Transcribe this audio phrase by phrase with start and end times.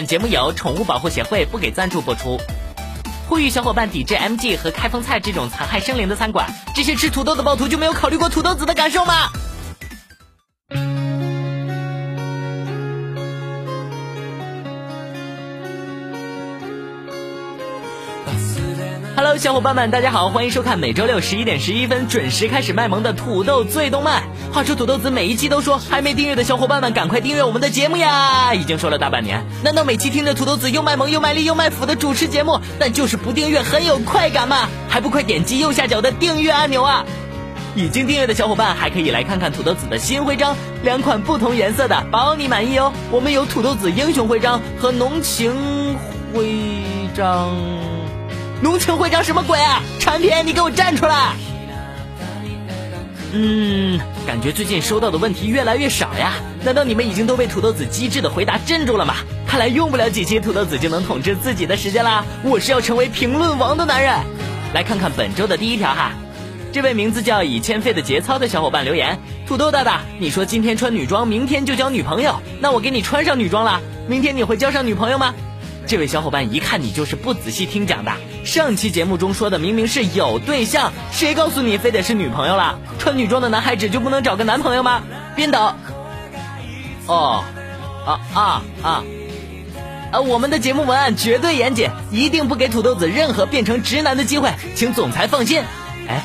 [0.00, 2.40] 本节目由宠物保护协会不给赞助播出。
[3.28, 6.50] 呼吁小伙伴抵制 MG 和开封菜这种残害生灵的餐馆。
[6.74, 9.28] 这些吃土豆的暴徒就没有考虑过土豆子的感受吗
[19.38, 24.24] 小伙伴们，大家好，欢迎收看每周六十一点十一分准时开始卖萌的土豆最动漫。
[24.52, 28.54] 话说土豆子每一期都说还没订阅的小伙伴们赶快订阅我们的节目呀！
[28.54, 34.68] 已经说了大半年，难道每期听着土豆子又卖萌又卖力又卖腐的主持节目，但就是不订阅很有快感吗？
[34.88, 37.04] 还不快点击右下角的订阅按钮啊！
[37.76, 42.92] 已经订阅的小伙伴还可以来看看土豆子的新徽章，两款不同颜色的，包你满意哦。
[43.10, 45.96] 我们有土豆子英雄徽章和浓情
[46.34, 46.48] 徽
[47.16, 47.79] 章。
[48.62, 49.82] 农情会长什么鬼啊！
[49.98, 51.34] 产品，你给我站出来！
[53.32, 56.34] 嗯，感觉最近收到的问题越来越少呀。
[56.62, 59.14] 难道你们已经都被土豆子机智的回答镇住了吗？
[59.46, 62.24] 看来用不了几期土豆子就能统治自己的时间啦。
[62.42, 64.14] 我是要成为评论王的男人。
[64.74, 66.12] 来看看本周的第一条哈，
[66.70, 75.34] 这位名字叫以欠费的节操的小伙伴留言：土豆大大，你说今天穿女装，明天就交女朋友，那我给你穿上女装了，明天你会交上女朋友吗？
[75.86, 78.12] 这位小伙伴一看你就是不仔细听讲的。
[78.44, 82.78] 上期节目中说的明明是有对象，谁告诉你非得是女朋友了？
[82.98, 85.02] 穿女装的男孩子就不能找个男朋友吗？
[85.36, 85.76] 编导。
[87.06, 87.44] 哦，
[88.06, 89.04] 啊啊啊！
[90.12, 95.62] 啊，我们的节目文案绝对严谨，一定不给土豆子任何变成直男的机会，请总裁放心。
[96.08, 96.22] 哎，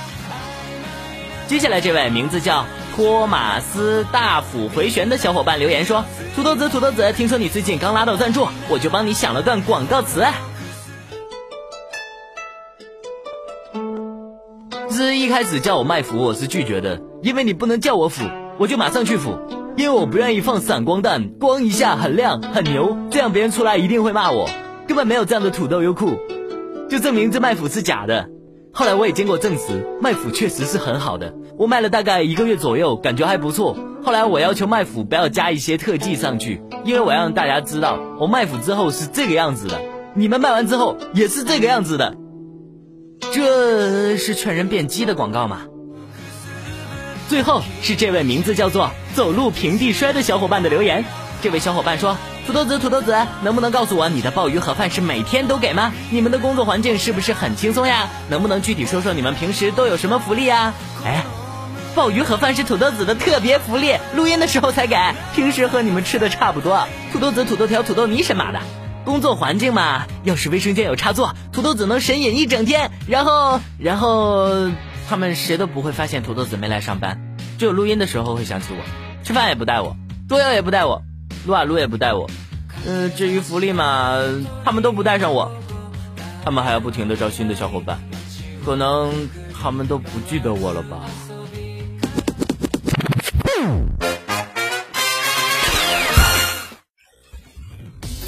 [1.47, 2.65] 接下来这位名字叫。
[2.95, 10.25] 托马斯大斧回旋的小伙伴留言说：“土豆子，土豆子，听说你最近刚拉到赞助，我就帮你想了段广告词。”
[14.95, 18.23] 自一开始叫我卖腐，我是拒绝的，因为你不能叫我腐，
[18.57, 19.37] 我就马上去腐，
[19.75, 24.49] 因为我不愿意放闪光弹，光一下很亮很牛，这样别人出来一定会骂我，
[24.87, 26.11] 根本没有这样的土豆优酷，
[26.89, 28.29] 就证明这卖腐是假的。
[28.71, 31.33] 后来我也经过证实，卖腐确实是很好的。
[31.57, 33.75] 我卖了大概一个月左右，感觉还不错。
[34.01, 39.81] 后来我要求卖腐不要加一些特技上去，因为我要让大家知道我卖腐之后是这个样子的，
[40.13, 42.15] 你们卖完之后也是这个样子的。
[43.33, 45.61] 这是劝人变鸡的广告吗？
[47.27, 51.03] 最后是这位名字叫做“走路平地摔”的小伙伴的留言。
[51.41, 52.17] 这位小伙伴说。
[52.45, 55.91] 土豆子，土豆子，能不能告诉我你的鲍鱼盒饭是每天都给吗？
[56.11, 58.07] 你们的工作环境是不是很轻松呀？
[58.29, 60.71] 能不能具体说说你们平时都有什么福利呀？
[61.03, 61.25] 哎，
[61.95, 64.95] 鲍鱼盒饭是土豆子的特别福利，录音的时候才给，
[65.33, 66.87] 平时和你们吃的差不多。
[67.11, 68.59] 土豆子、土豆条、土豆泥神马的，
[69.05, 72.91] 工作环境嘛，要是卫生间有插座，土豆子能神隐一整天。
[73.07, 74.71] 然后，然后
[75.07, 78.83] 他们谁都不会发现土豆子没来上班，只有录音的时候会想起我，
[79.23, 79.95] 吃饭也不带我，
[80.27, 81.03] 捉妖也不带我。
[81.45, 82.27] 撸啊撸也不带我，
[82.87, 84.17] 嗯，至于福利嘛，
[84.63, 85.51] 他们都不带上我，
[86.43, 87.99] 他们还要不停的招新的小伙伴，
[88.65, 91.01] 可能他们都不记得我了吧。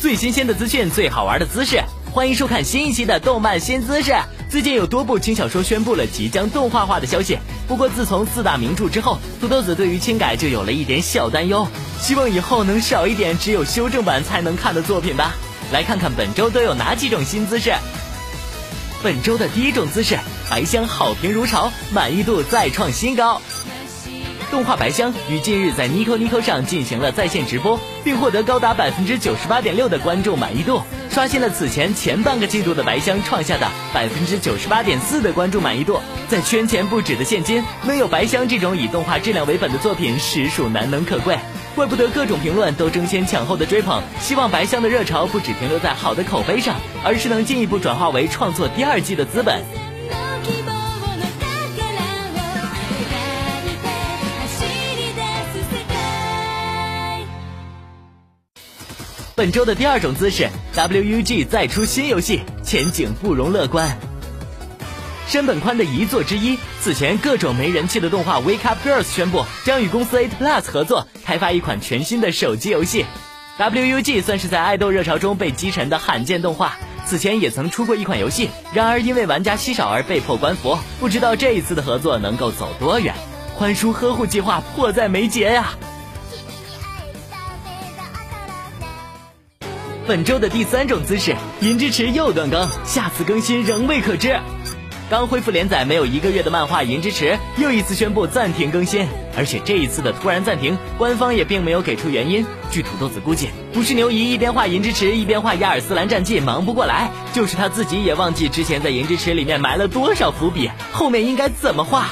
[0.07, 4.13] 最新鲜的资讯，最好玩的姿势，欢迎收看新一期的动漫新姿势。
[4.49, 7.37] 最近有多部轻小说宣布了即将动画化的消息，
[7.67, 11.67] 不过自从四大名著之后，土豆子对于轻改就有了一点小担忧。
[11.99, 15.35] 希望以后能少一点只有修正版才能看的作品吧。
[15.73, 17.73] 来看看本周都有哪几种新姿势。
[19.03, 20.17] 本周的第一种姿势，
[20.49, 23.41] 白香好评如潮，满意度再创新高。
[24.49, 35.99] 动画白箱于近日在 Nico Nico 上进行了在线直播，并获得高达百分之九十八点六的观众满意度，刷新了此前前半个季度的白箱创下的百分之九十八点四的观众满意度。
[36.29, 41.37] 在圈钱不止的现今，能有白箱这种以动画质量为本的作品，实属难能可贵。
[41.75, 49.61] 怪不得各种评论都争先抢后的追捧，希望白箱的热潮不只停留在好的口碑上，而是能进一步转化为创作第二季的资本。
[59.37, 63.95] 本周的第二种姿势，WUG 再出新游戏，前景不容乐观。
[65.27, 73.05] 山本宽的遗作之一，此前各种没人气的动画《Wake Up Girls》宣布将与公司 8Plus 合作开发一款全新的手机游戏。
[73.59, 76.75] WUG 算是在爱豆热潮中被击沉的罕见动画，
[77.05, 80.79] 此前也曾出过一款游戏，然而因为玩家稀少而被迫关服。
[80.99, 83.13] 不知道这一次的合作能够走多远？
[83.55, 85.73] 宽叔呵护计划迫在眉睫呀！
[90.07, 94.39] 本周的第三种姿势，银之匙又断更，下次更新仍未可知。
[95.09, 99.05] 刚恢复连载没有一个月的漫画《银之匙》又一次宣布暂停更新。
[99.37, 102.45] 而且这一次的突然暂停，官方也并没有给出原因。
[102.71, 112.05] 据土豆子估计，不是牛姨一边画银之匙一边画亚尔斯兰战记忙不过来，就是他自己也忘记之前在银之池里面埋了多少伏笔，后面应该怎么画。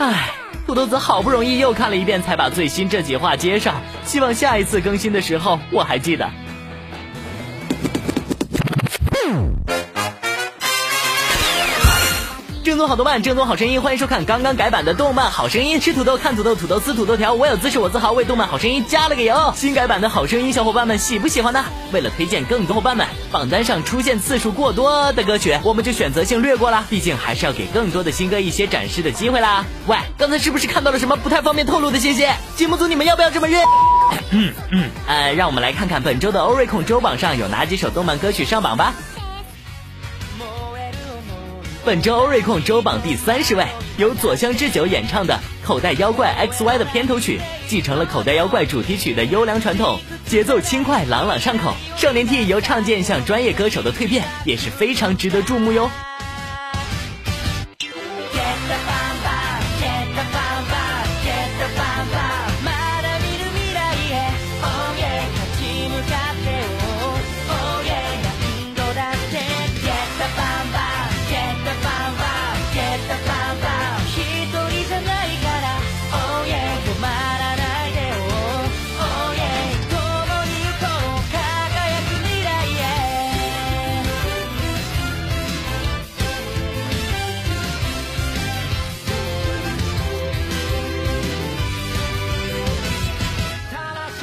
[0.00, 0.30] 唉，
[0.66, 3.80] 土豆子好不容易又看了一遍，才把最新这几话接上。
[4.04, 6.28] 希望下一次更新的时候我还记得。
[12.78, 15.80] 正宗好动漫，正宗好声音，欢迎收看刚刚改版的动漫好声音。
[15.80, 19.52] 吃土豆，看土豆，土豆撕土豆条，我有姿势，我自豪，为动漫好声音加了个油。
[19.56, 21.64] 新改版的好声音，小伙伴们喜不喜欢呢？
[21.90, 26.86] 为了推荐更多伙伴们，榜单上出现次数过多的歌曲，我们就选择性略过了。
[26.88, 29.64] 毕竟还是要给更多的新歌一些展示的机会啦。
[29.88, 32.28] 喂，刚才是不是看到了什么不太方便透露的信息？
[32.54, 33.60] 节目组你们要不要这么认？
[34.30, 38.94] 嗯嗯，呃，让我们来看看本周的欧瑞控周榜上有哪几首动漫歌曲上榜吧。
[41.84, 43.64] 本周欧瑞控周榜第三十位，
[43.96, 51.74] 由佐香之久演唱的《口袋妖怪 X Y》的片头曲，继承了《口袋妖怪》主题曲的优良传统，节奏轻快，朗朗上口。
[51.96, 55.90] 少年 T 由唱见向专业歌手的蜕变，也是非常值得注目哟。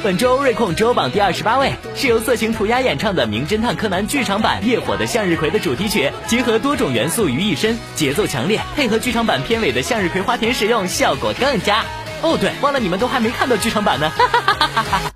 [0.06, 11.84] 本周瑞控周榜第二十八位，是由色情涂鸦演唱的《名侦探柯南》剧场版《烈火的向日葵》的主题曲，结合多种元素于一身，节奏强烈，配合剧场版片尾的向日葵花田使用，效果更佳。
[12.22, 14.08] 哦，对，忘了你们都还没看到剧场版呢。
[14.10, 15.15] 哈哈哈哈哈哈。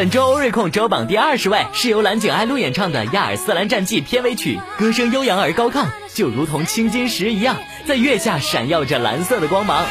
[0.00, 9.84] 本周欧瑞控周榜第二十位，是由蓝景爱露演唱的《亚尔斯兰战记》片尾曲，歌声悠扬而高亢，就如同青金石一样，在月下闪耀着蓝色的光芒。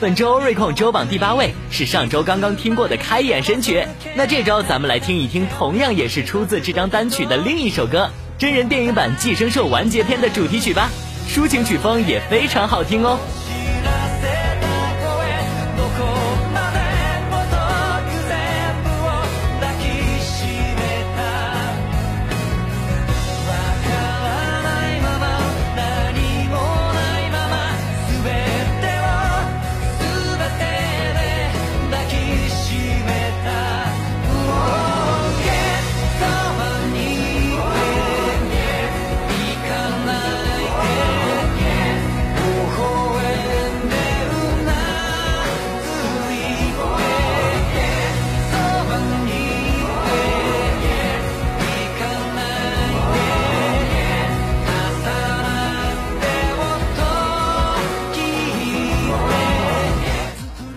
[0.00, 10.88] 本周瑞控周榜第八位是上周刚刚听过的开眼神曲，那这周咱们来听一听，同样也是出自这张单曲的另一首歌，真人电影版《寄生兽完结篇》的主题曲吧，
[11.28, 13.18] 抒情曲风也非常好听哦。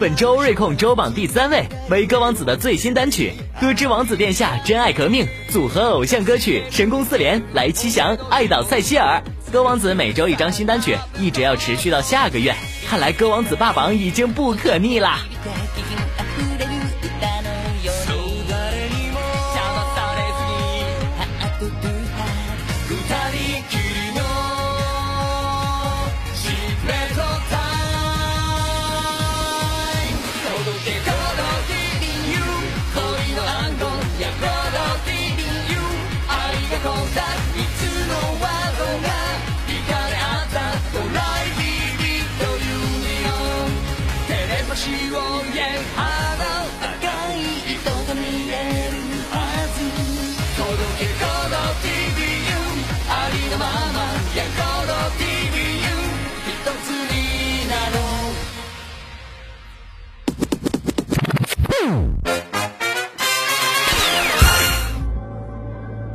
[0.03, 3.31] 本周瑞控周榜第三位为歌王子的最新单曲
[3.61, 9.23] 《歌之王子殿下真爱革命》组合偶像歌曲神功四连来七祥爱岛塞西尔。
[9.49, 12.53] 歌王子每周一张新单曲，一直要持续到下个月。
[12.85, 15.19] 看来歌王子霸榜已经不可逆啦。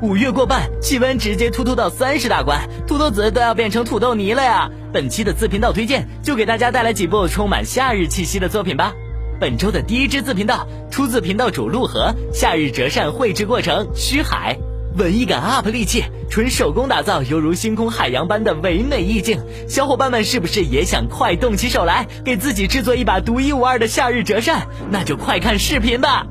[0.01, 4.71] 五月过半，气温直接突突到三十大关，土豆子都要变成土豆泥了呀！
[4.93, 8.95] 本期的自频道推荐，就给大家带来几部充满夏日气息的作品吧。
[9.41, 14.57] 本周的第一支自频道出自频道主陆河，夏日折扇绘制过程虚海，
[14.97, 19.41] 文艺感 up 利器，纯手工打造，犹如星空海洋般的唯美意境。
[19.69, 24.69] 小伙伴们是不是也想快动起手来，给自己制作一把独一无二的夏日折扇？
[24.93, 26.29] 那就快看视频吧！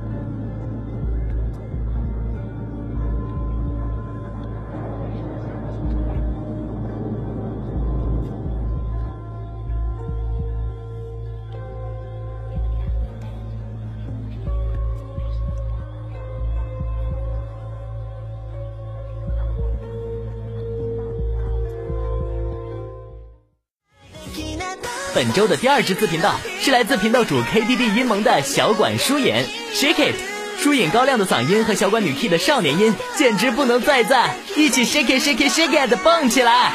[25.18, 29.34] 本周的第二支自频道是来自频道主 KDD 音萌的小管舒颖
[29.74, 30.16] ，Shake It，
[30.62, 36.72] 舒颖高亮的嗓音和小管女 K 的少年音简直不能再赞，一起 Shake Shake Shake It 蹦起来！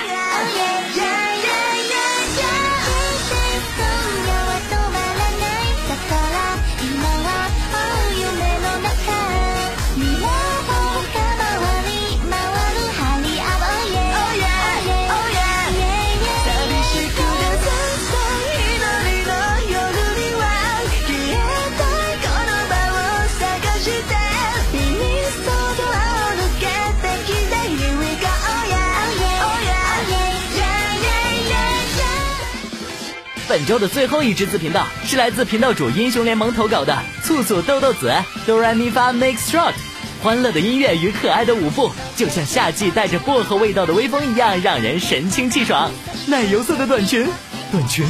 [33.52, 38.10] 本周的最后一支自频道是来自频道主英雄联盟投稿的醋醋豆豆子
[38.46, 39.74] 哆来咪发 make strut，
[40.22, 45.90] 欢乐的音乐与可爱的舞步，就像夏季带着薄荷味道的微风一样，让人神清气爽。
[46.28, 47.28] 奶油色的短裙，
[47.70, 48.06] 短裙，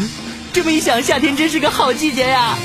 [0.52, 2.56] 这么一想，夏天真是个好季节呀。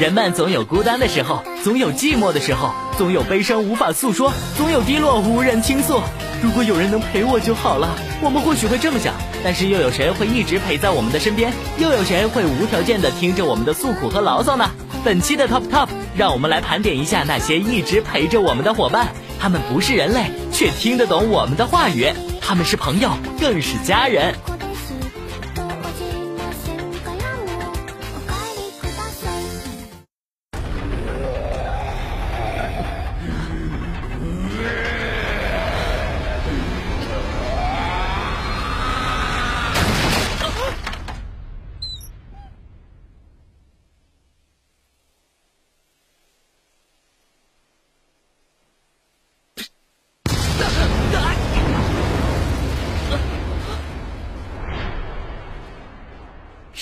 [0.00, 6.00] 人们总有孤单的时候，总有寂寞的时候，总有悲伤无法诉说，总有低落无人倾诉。
[6.42, 7.88] 如果有人能陪我就好了。
[8.20, 11.52] 我们或许会这么想，但是又有谁会一直陪在我们的身边？
[11.78, 14.70] 又有谁会无条件的听着我们的诉苦和牢骚呢？
[15.04, 19.08] 本期的 Top Top，让我们来盘点一下那些一直陪着我们的伙伴。
[19.38, 22.08] 他们不是人类，却听得懂我们的话语。
[22.40, 24.34] 他们是朋友，更是家人。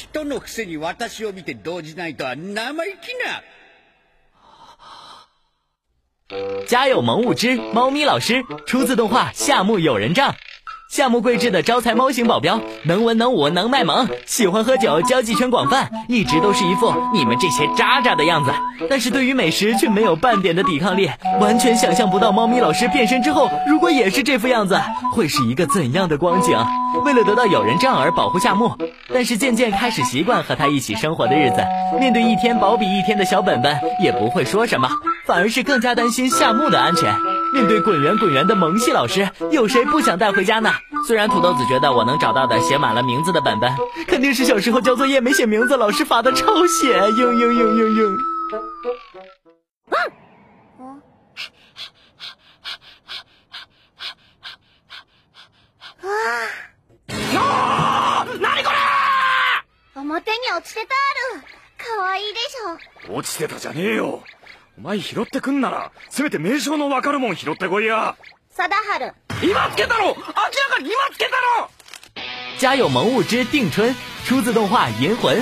[0.01, 3.43] 人のくせに私を見て動じないとは生意気な。
[6.67, 10.33] 家有萌物之猫咪老师，出自动画《夏目友人帐》。
[10.91, 18.51] 夏目贵志的招财猫型保镖，能文能武能卖萌，喜欢喝酒，交际圈广泛，一直都是一副你们这些渣渣的样子。
[18.89, 21.09] 但是对于美食却没有半点的抵抗力，
[21.41, 24.81] 完全想象不到猫咪老师变身之后，如果也是这副样子，
[25.13, 26.59] 会是一个怎样的光景。
[27.05, 28.77] 为了得到友人帐而保护夏目，
[29.15, 31.65] 但是渐渐开始习惯和他一起生活的日子，
[32.01, 34.91] 面对一天薄比一天的小本本，也不会说什么，
[35.25, 37.15] 反而是更加担心夏目的安全。
[37.53, 40.73] 面对滚圆滚圆的萌系老师，有谁不想带回家呢？
[41.08, 43.72] 虽然土豆子觉得我能找到的写满了名字的本本，
[44.08, 47.00] 肯定是小时候交作业没写名字，老师罚的抄写。
[47.00, 48.18] 嘤嘤嘤嘤嘤。
[57.34, 58.78] なー何これ
[59.96, 60.98] 表に落ちてたあ
[61.36, 61.44] る
[61.78, 64.24] かわいいでしょ落ちてたじゃねえよ
[64.78, 68.16] お前拾ってくんならせめて名称のわかるもん拾ってこいや
[68.52, 68.70] 貞
[69.00, 71.70] 治 今つけたろ明らかに今つけたろ
[72.60, 73.96] 家有萌物之定春，
[74.26, 75.38] 出自动画《银魂》。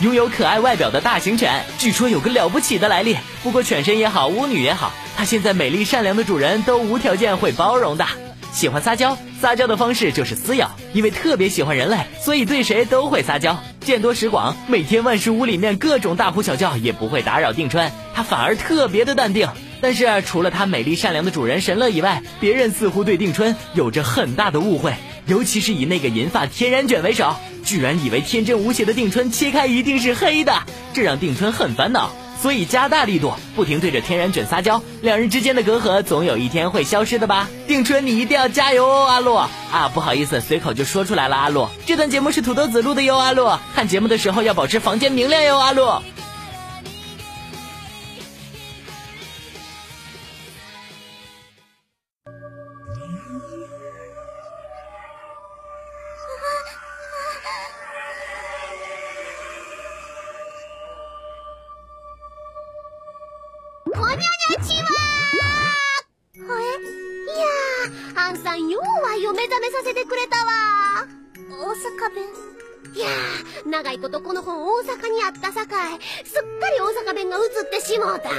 [0.00, 3.16] 拥有可爱外表的大型犬，据说有个了不起的来历。
[3.44, 8.04] 不过犬神也好，巫女也好，它现在美丽善良的主人都无条件会包容的。
[8.52, 13.62] 喜欢撒娇，撒娇的方式就是撕咬，因为特别喜欢人类，所以对谁都会撒娇。
[13.80, 19.48] 见多识广，每天万事屋里面各种大呼小叫也不会打扰定川，它反而特别的淡定。
[19.81, 24.93] 但是除了它美丽善良的主人神乐以外，别人似乎对定春有着很大的误会，
[25.25, 30.53] 尤其是以那个银发天然卷为首，居然以为天真无邪的定春切开一定是黑的，
[30.93, 37.47] 这让定春很烦恼，所以加大力度，不停对着天然卷撒娇，两人之间的隔阂总有一天会消失的吧？
[37.67, 39.91] 定春，你一定要加油哦，阿洛啊！
[39.93, 41.69] 不好意思，随口就说出来了，阿洛。
[41.85, 43.59] 这段节目是土豆子录的哟，阿洛。
[43.75, 46.03] 看节目的时候要保持房间明亮哟，阿洛。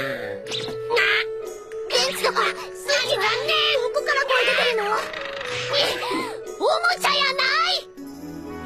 [1.88, 2.54] 電池どこら、す
[3.06, 4.84] ぎ残念どこから声出てるの
[5.74, 5.78] え
[6.58, 6.68] おも
[7.00, 7.84] ちゃやない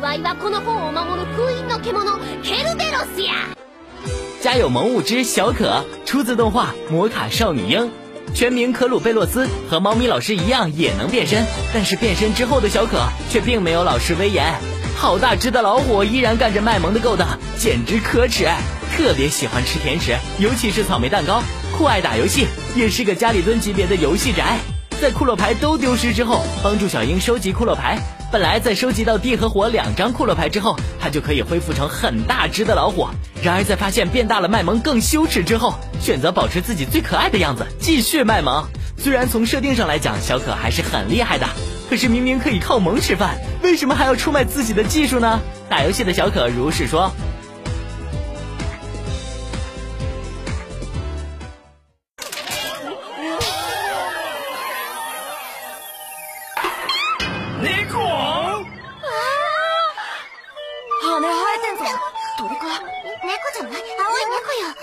[0.00, 3.32] わいはこの本を守る封印の獣、ケルベロスや
[4.42, 7.90] 家有萌物之小可，出自动画《魔卡少女樱》，
[8.34, 14.54] 全名可鲁贝洛斯，和猫咪老师一样也能变身，但是变身之后的小可却并没有老师威严。
[14.96, 18.46] 好大只的老虎依然干着卖萌的勾当，简直可耻！
[18.85, 21.41] 特别喜欢吃甜食，尤其是草莓蛋糕，
[21.77, 24.57] 酷爱打游戏，也是个家里蹲级别的游戏宅。
[25.01, 27.99] 在骷髅牌都丢失之后，帮助小樱收集骷髅牌。
[28.31, 33.07] 本来在收集到地和火两张骷髅牌之后，它就可以恢复成很大只的老虎。
[33.43, 38.65] 然而在发现变大了卖萌更羞耻之后，选择保持自己最可爱的样子，继续卖萌。
[38.97, 41.47] 虽然从设定上来讲，小可还是很厉害的，
[41.89, 45.41] 可是明明可以靠萌吃饭，为什么还要出卖自己的技术呢？
[45.69, 47.11] 打游戏的小可如是说。
[64.61, 64.75] よ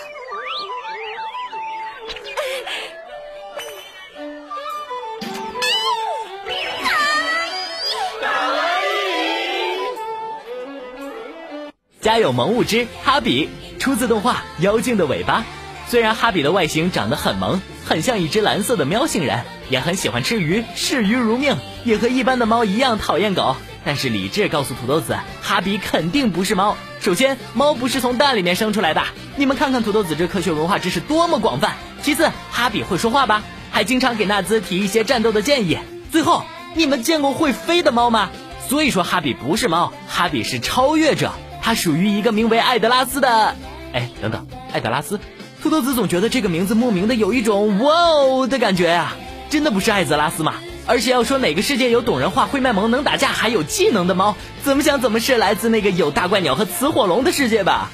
[12.01, 15.41] 家有萌物之哈比，出自动画《妖精的尾巴》。
[15.89, 23.57] 虽然哈比的外形长得很萌，很像一只蓝色的喵星人，也很喜欢吃鱼，视鱼如命，也和一般的猫一样讨厌狗。
[23.85, 26.77] 但是理智告诉土豆子，哈比肯定不是猫。
[27.03, 29.03] 首先，猫不是从蛋里面生出来的。
[29.35, 31.75] 你们看看土豆子这科学文化知识多么广泛。
[32.01, 35.79] 其次，哈比会说话吧，还经常给纳兹提一些战斗的建议。
[36.13, 36.45] 最后，
[36.77, 38.31] 你们见过会飞的猫吗？
[38.69, 41.33] 所以说，哈比不是猫，哈比是超越者。
[41.61, 43.57] 它属于一个名为艾德拉斯的，
[43.93, 45.19] 哎，等等，艾德拉斯，
[45.61, 49.15] 土豆子总觉得这个名字莫名的有一种哇哦的感觉呀、
[49.51, 50.55] 真的不是艾泽拉斯吗？
[50.87, 57.91] 而且要说哪个世界有懂人话、会卖萌、能打架还有技能的猫，怎么想怎么是来自那个有大怪鸟和雌火龙的世界吧？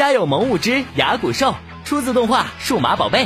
[0.00, 3.24] 家有萌物之牙骨兽，出自动画《数码宝贝》。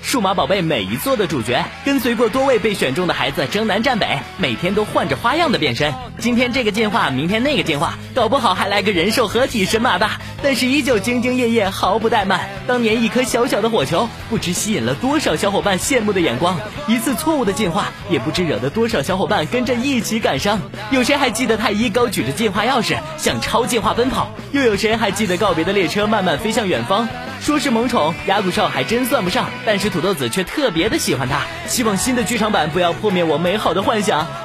[0.00, 5.92] 数码宝贝每一座的主角，跟随过多位被选中的孩子征南战北，每天都换着花样的变身。
[6.18, 10.20] 今天这个进化，明天那个进化，搞不好还来个人兽合体神马吧。
[10.42, 12.48] 但是依旧兢兢业业，毫不怠慢。
[12.66, 20.60] 当年一颗小小的火球，不知吸引了多少小伙伴羡慕的眼光；一次错误的进化，也不知惹得多少小伙伴跟着一起感伤。
[20.90, 24.30] 有谁还记得太一高举着进化钥匙向超进化奔跑？
[24.52, 27.08] 又有谁还记得告别的列车慢慢飞向远方？
[27.40, 31.42] 说是萌宠，牙骨兽还真算不上，但是土豆子却特别的喜欢它。
[31.66, 34.26] 希望新的剧场版不要破灭我美好的幻想。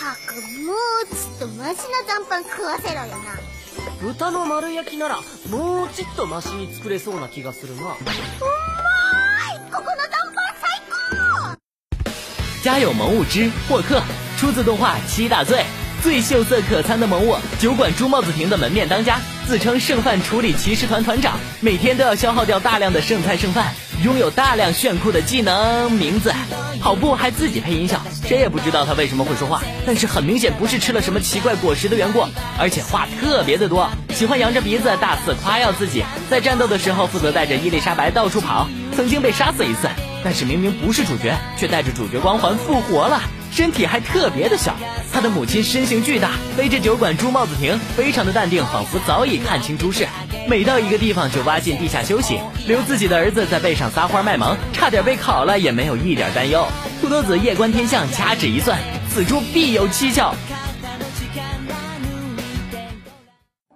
[0.00, 3.38] たくもうちっとマシな残飯食わせろよな
[4.02, 7.98] 豚の丸焼きならもうちっとマシに作れそうな気がするなうまーい
[9.70, 11.56] ここの残飯最高
[12.64, 14.02] 家有萌物之霍克，
[14.38, 15.62] 出自动画《七大罪》。
[16.02, 26.32] 最秀色可餐的萌物酒馆朱帽子亭的门面当家，自称剩饭处理骑士团团长，每天都要消耗掉大量的剩菜剩饭，拥有大量炫酷的技能，名字
[26.81, 32.25] 跑步还自己配音效，谁也不知道他为什么会说话，但是很明显不是吃了什么奇怪果实的缘故，
[32.57, 39.87] 而且话特别的多，喜欢扬着鼻子大肆夸耀自己，在战斗的时候负责带着伊丽莎白到处跑，曾经被杀死一次，
[40.23, 43.21] 但是明明不是主角，却带着主角光环复活了。
[43.51, 44.75] 身体还特别的小，
[45.13, 50.07] 他的母亲身形巨大，背着酒馆朱帽子亭，非常的淡定，仿佛早已看清诸事。
[50.48, 56.66] 每到一个地方就挖进地下休息，留自己的儿子在背上撒欢卖萌，差点被烤了也没有一点担忧。
[57.00, 58.78] 土豆子夜观天象，掐指一算，
[59.10, 60.34] 此处必有蹊跷。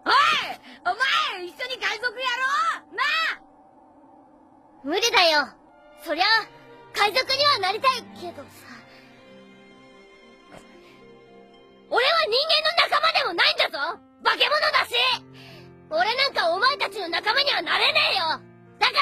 [0.05, 0.13] おい
[0.85, 2.47] お前一緒に海賊やろ
[2.93, 3.41] うなあ
[4.85, 5.49] 無理だよ
[6.05, 6.25] そりゃ
[6.93, 8.71] 海賊にはなりたいけどさ
[11.91, 14.95] 俺は人間の仲間でもないんだぞ化け物だし
[15.98, 18.24] 俺なんかお前たちの仲間にはなれねえよ。
[18.80, 18.94] だか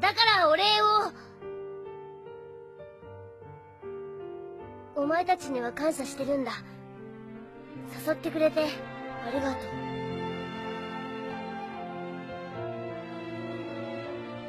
[0.00, 1.12] らだからお礼を。
[5.02, 6.52] お前たちには感謝してるんだ。
[8.06, 9.60] 誘ってくれてありがとう。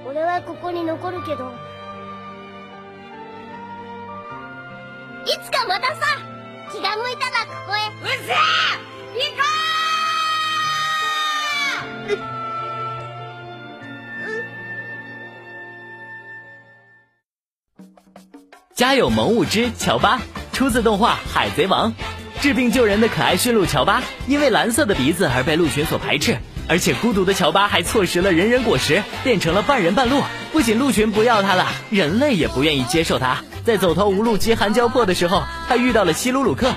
[0.07, 1.51] 俺はここに残るけど。
[5.25, 6.01] いつかまたさ
[6.71, 7.79] 気が向いたらここへ。
[7.89, 8.35] うっせえ！
[8.35, 8.39] 行
[9.35, 9.43] こ
[9.87, 9.90] う！
[18.75, 20.19] 家有萌物之乔巴，
[20.53, 21.91] 出自动画《海贼王》。
[22.41, 30.23] 治病救人的可爱驯鹿乔巴，因为蓝色的鼻子而被鹿群所排斥，而且孤独的乔巴还错食了人人果实，变成了半人半鹿。
[30.51, 33.43] 不仅鹿群不要他了，人类也不愿意接受他。
[33.63, 36.73] 在走投无路、饥寒交迫的时候，他遇到了希鲁鲁克。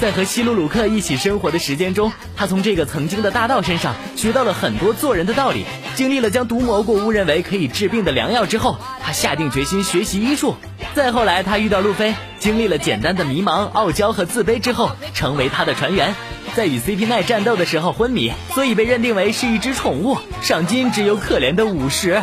[0.00, 5.64] 在和希鲁鲁克一起生活的时间中，他从这个曾经的大盗身上学到了很多做人的道理。
[5.96, 10.54] 经历了将毒蘑菇误认为可以治病的良药之后，他下定决心学习医术。
[10.94, 16.14] 再后来，他遇到路飞，经历了简单的迷茫、傲娇和自卑之后，成为他的船员。
[16.54, 20.16] 在与 CP 奈战斗的时候昏迷，所以被认定为是一只宠物。
[20.42, 22.22] 赏金只有可怜的五十。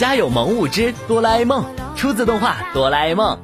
[0.00, 1.62] 家有萌物之哆啦 A 梦，
[1.94, 3.38] 出自动画《哆啦 A 梦》。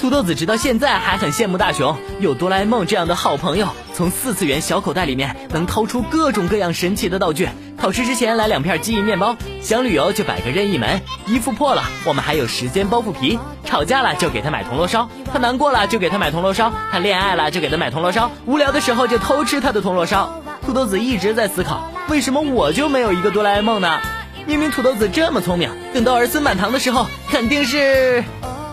[0.00, 7.46] 土豆子直到现在还很羡慕大雄有哆啦 A 梦这样的好朋友，从四次元小口袋里面能掏出各种各样神奇的道具。
[7.76, 20.40] 考试之前来两片记忆面包，想旅游就摆个任意门，衣服破了我们还有时间包袱皮，吵架了就给他买铜锣烧，他难过了就给他买铜锣烧，他恋爱了就给他买铜锣烧，无聊的时候就偷吃他的铜锣烧。
[20.64, 24.00] 土豆子一直在思考，为什么我就没有一个哆啦 A 梦呢？
[24.46, 28.24] 明明土豆子这么聪明，等到儿孙满堂的时候，肯定是……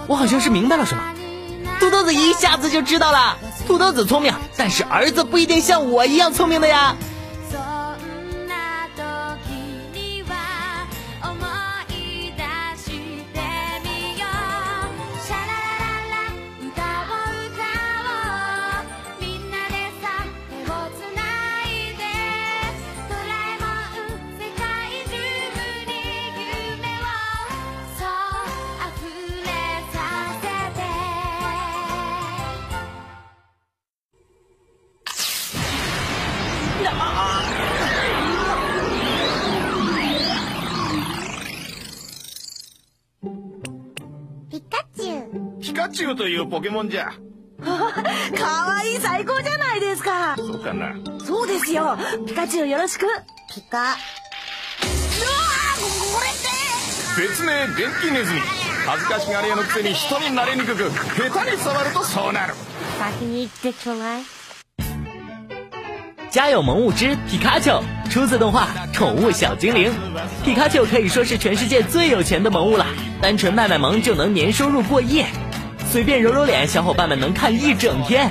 [0.08, 1.03] 我好像是明白了什么。
[1.79, 6.95] 土豆子一下子就知道了，土豆子聪明，但是儿子不一定像我一样聪明的呀。
[46.49, 47.12] ポケモンじゃ。
[47.62, 47.71] か
[48.65, 50.35] わいい最高じゃないですか。
[50.38, 50.95] そうかな。
[51.25, 51.97] そうですよ。
[52.25, 53.05] ピカチュウよろしく。
[53.53, 53.77] ピカ。
[53.77, 53.95] うわ
[55.77, 56.33] これっ
[57.27, 58.39] て別名電気ネズミ。
[58.85, 62.55] 恥ずかしがり屋のくせに人になれにくく、下手に触るとそうなる。
[62.97, 64.23] 先に行ってちょうだい。
[66.31, 69.91] 家有萌物之皮卡丘，出自动画《宠物小精灵》。
[70.45, 72.85] 皮卡丘可以说是全世界最有钱的萌物了，
[73.21, 75.25] 单纯卖卖萌就能年收入过亿。
[75.91, 78.30] 随便揉揉脸，小伙伴们能看一整天。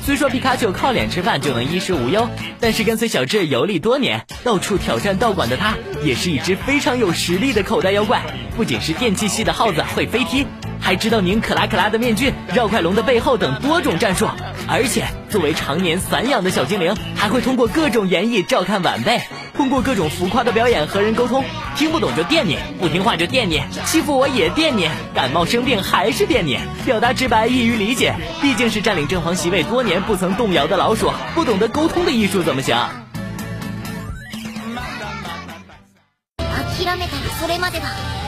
[0.00, 2.28] 虽说皮卡丘靠脸吃饭就能衣食无忧，
[2.60, 8.22] 但是跟随小智游历多年，到处挑战道馆的他，也是一只非常有实力的口袋妖怪。
[8.56, 10.46] 不仅是电气系的耗子会飞踢，
[10.89, 14.27] 还知道拧可拉可拉的面具、绕快龙的背后等多种战术。
[14.67, 19.21] 而且作为常年散养的小精灵，还会通过各种演绎照看晚辈。
[19.55, 21.45] 通过各种浮夸的表演和人沟通，
[21.77, 32.75] 听不懂就电你，不听话就电你，欺负我也电你，感冒生病还是电你，表达直白易于理解，毕竟是占领正房席位多年不曾动摇的老鼠，不懂得沟通的艺术怎么行？
[36.37, 38.18] 諦めたらそれまでだ。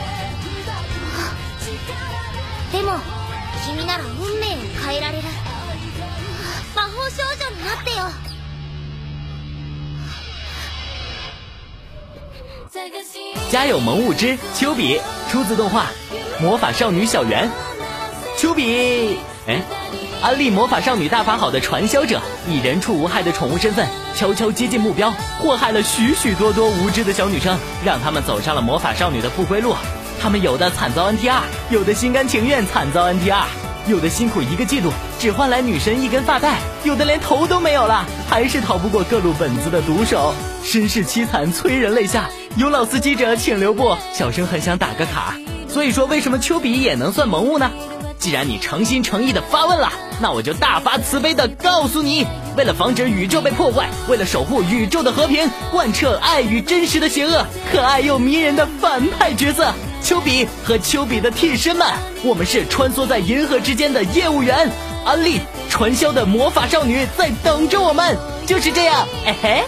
[2.72, 2.98] でも
[3.64, 5.24] 君なら運命を変えられる。
[6.74, 8.10] 魔法少女になってよ。
[13.50, 15.00] 家有萌物之丘比，
[15.30, 15.86] 出自动画《
[16.42, 17.48] 魔法少女小圆》。
[18.36, 19.62] 丘比，哎，
[20.22, 29.74] 安利魔法少女大法好的传销者，以人畜无害的宠物身份，悄悄接近目标，祸害了许许多多无知的小女生，让他们走上了魔法少女的不归路。
[30.21, 33.45] 他们有的惨遭 NTR，有的心甘情愿惨遭 NTR，
[33.87, 42.29] 有的辛苦一个季度只换来女神一根发带，有的连头都没有了，还是逃不过各路本子的毒手，身世凄惨，催人泪下。
[42.55, 45.35] 有老司机者请留步，小生很想打个卡。
[45.67, 47.71] 所以说，为什么丘比也能算萌物呢？
[48.19, 61.87] 既然你诚心诚意的发问了，那我就大发慈悲的告诉你：为了防止宇宙被破坏，为了守护宇宙的和平，贯彻爱与真实的邪恶，可爱又迷人的反派角色丘比和丘比的替身们，
[62.23, 64.69] 我们是穿梭在银河之间的业务员，
[65.05, 65.39] 安利
[65.69, 69.63] 传销的魔法少女在等着我们，就是这样，哎嘿。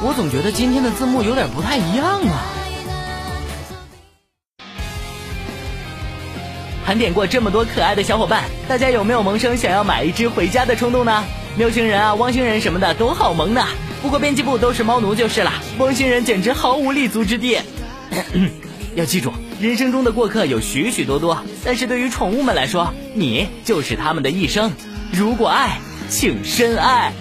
[0.00, 2.46] 我总觉得今天的字幕有点不太一样啊！
[6.86, 11.24] 盘点过这么多可爱的小伙伴，大家有没有萌生想要买一只回家的冲动呢？
[11.56, 13.66] 喵星人啊，汪星人什么的都好萌呢。
[14.00, 17.58] 不过编辑部都是猫奴就是了，汪星人简直毫无立足之地。
[18.94, 19.32] 要记住，
[19.64, 24.70] 人生中的过客有许许多多，但是对于宠物们来说，你就是他们的一生。
[25.10, 25.78] 如果爱，
[26.10, 27.14] 请深爱。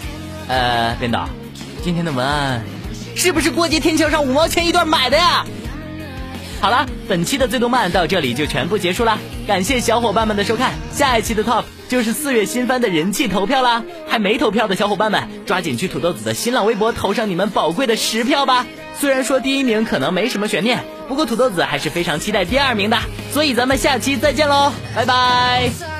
[0.50, 1.30] 呃，编导，
[1.82, 2.62] 今天的文案。
[3.16, 5.46] 是不是过街天桥上五毛钱一段买的呀？
[6.60, 10.74] 好了，本期的最动漫到这里就全部结束了，感谢小伙伴们的收看。
[10.92, 18.66] 下一期的 TOP 就是四月新番的人气投票啦，还没投票的小伙伴们，抓紧去土豆子的新浪微博投上你们宝贵的十票吧。
[19.00, 22.98] 虽然说第一名可能没什么悬念，不过土豆子还是非常期待第二名的，
[23.32, 25.93] 所以咱们下期再见喽，拜拜。